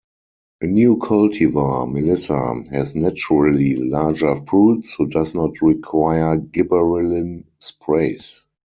[0.61, 8.43] A new cultivar, 'Melissa', has naturally larger fruit so does not require gibberellin sprays.